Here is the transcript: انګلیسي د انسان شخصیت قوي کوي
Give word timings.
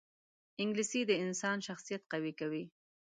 انګلیسي 0.61 1.01
د 1.09 1.11
انسان 1.23 1.57
شخصیت 1.67 2.01
قوي 2.11 2.33
کوي 2.39 2.63